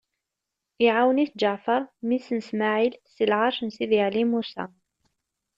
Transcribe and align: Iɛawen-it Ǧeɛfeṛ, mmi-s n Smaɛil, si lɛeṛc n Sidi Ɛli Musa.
Iɛawen-it 0.85 1.31
Ǧeɛfeṛ, 1.41 1.81
mmi-s 2.01 2.27
n 2.37 2.39
Smaɛil, 2.49 2.93
si 3.13 3.23
lɛeṛc 3.31 3.59
n 3.61 3.69
Sidi 3.75 3.99
Ɛli 4.07 4.23
Musa. 4.31 4.65